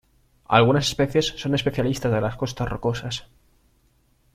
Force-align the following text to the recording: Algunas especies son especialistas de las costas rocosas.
Algunas 0.47 0.87
especies 0.87 1.27
son 1.37 1.53
especialistas 1.53 2.11
de 2.11 2.21
las 2.21 2.35
costas 2.35 2.67
rocosas. 2.67 3.27